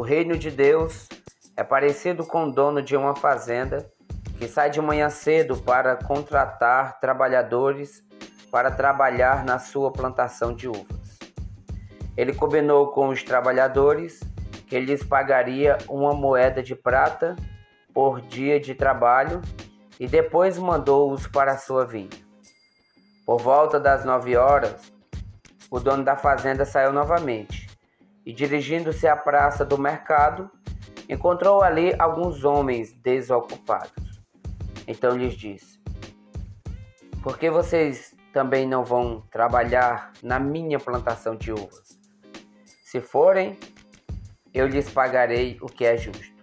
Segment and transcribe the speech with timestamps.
[0.00, 1.06] O reino de Deus
[1.54, 3.84] é parecido com o dono de uma fazenda
[4.38, 8.02] que sai de manhã cedo para contratar trabalhadores
[8.50, 11.18] para trabalhar na sua plantação de uvas.
[12.16, 14.20] Ele combinou com os trabalhadores
[14.66, 17.36] que lhes pagaria uma moeda de prata
[17.92, 19.42] por dia de trabalho
[20.00, 22.08] e depois mandou-os para a sua vinha.
[23.26, 24.90] Por volta das nove horas,
[25.70, 27.59] o dono da fazenda saiu novamente
[28.30, 30.48] e, dirigindo-se à praça do mercado,
[31.08, 34.22] encontrou ali alguns homens desocupados.
[34.86, 35.80] Então lhes disse:
[37.24, 41.98] Por que vocês também não vão trabalhar na minha plantação de uvas?
[42.84, 43.58] Se forem,
[44.54, 46.40] eu lhes pagarei o que é justo.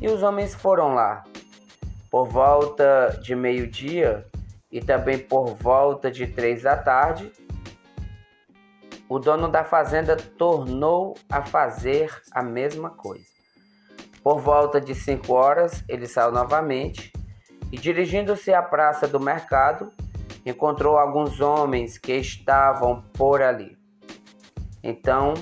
[0.00, 1.22] E os homens foram lá.
[2.10, 4.26] Por volta de meio-dia
[4.68, 7.30] e também por volta de três da tarde,
[9.08, 13.26] o dono da fazenda tornou a fazer a mesma coisa.
[14.22, 17.10] Por volta de cinco horas, ele saiu novamente
[17.72, 19.90] e, dirigindo-se à praça do mercado,
[20.44, 23.78] encontrou alguns homens que estavam por ali.
[24.82, 25.32] Então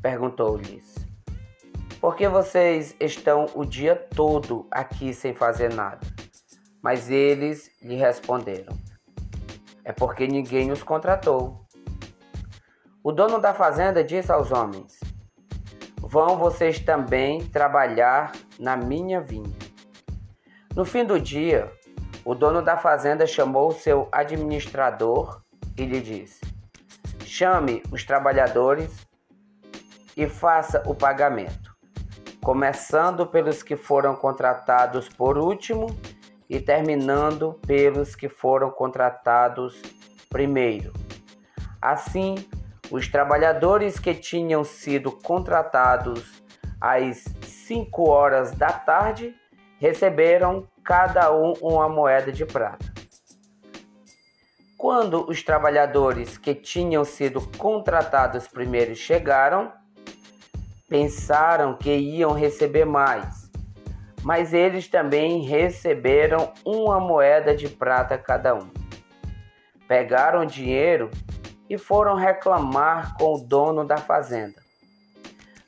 [0.00, 0.94] perguntou-lhes:
[2.00, 6.06] Por que vocês estão o dia todo aqui sem fazer nada?
[6.80, 8.76] Mas eles lhe responderam:
[9.84, 11.69] É porque ninguém os contratou.
[13.02, 15.00] O dono da fazenda disse aos homens:
[15.98, 19.56] Vão vocês também trabalhar na minha vinha.
[20.76, 21.72] No fim do dia,
[22.26, 25.40] o dono da fazenda chamou seu administrador
[25.78, 26.42] e lhe disse:
[27.24, 29.06] Chame os trabalhadores
[30.14, 31.74] e faça o pagamento,
[32.44, 35.86] começando pelos que foram contratados por último
[36.50, 39.80] e terminando pelos que foram contratados
[40.28, 40.92] primeiro.
[41.80, 42.34] Assim,
[42.90, 46.42] os trabalhadores que tinham sido contratados
[46.80, 49.34] às 5 horas da tarde
[49.78, 52.92] receberam cada um uma moeda de prata.
[54.76, 59.72] Quando os trabalhadores que tinham sido contratados primeiro chegaram,
[60.88, 63.50] pensaram que iam receber mais,
[64.22, 68.68] mas eles também receberam uma moeda de prata cada um.
[69.86, 71.10] Pegaram o dinheiro
[71.70, 74.60] e foram reclamar com o dono da fazenda.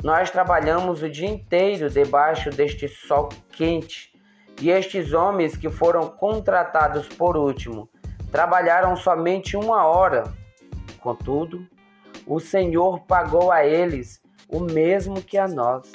[0.00, 4.12] Nós trabalhamos o dia inteiro debaixo deste sol quente
[4.60, 7.88] e estes homens que foram contratados por último
[8.30, 10.32] trabalharam somente uma hora.
[11.00, 11.66] Contudo,
[12.24, 15.90] o Senhor pagou a eles o mesmo que a nós.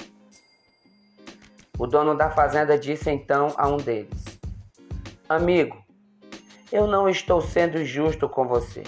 [1.78, 4.22] O dono da fazenda disse então a um deles:
[5.26, 5.82] Amigo,
[6.70, 8.82] eu não estou sendo justo com você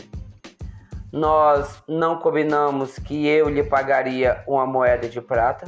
[1.13, 5.67] nós não combinamos que eu lhe pagaria uma moeda de prata?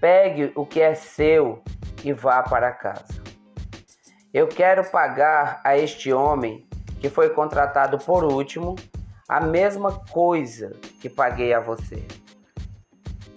[0.00, 1.62] Pegue o que é seu
[2.04, 3.22] e vá para casa.
[4.32, 6.66] Eu quero pagar a este homem
[7.00, 8.76] que foi contratado por último
[9.28, 12.02] a mesma coisa que paguei a você.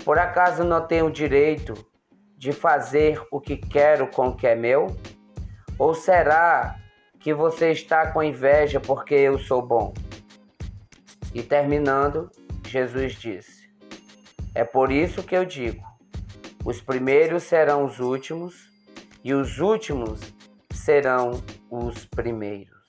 [0.03, 1.74] Por acaso não tenho direito
[2.38, 4.95] de fazer o que quero com o que é meu?
[5.79, 6.75] Ou será
[7.19, 9.94] que você está com inveja porque eu sou bom?
[11.35, 12.31] E terminando,
[12.66, 13.69] Jesus disse:
[14.56, 15.84] É por isso que eu digo:
[16.63, 18.72] os primeiros serão os últimos,
[19.22, 20.22] e os últimos
[20.72, 22.84] serão os primeiros.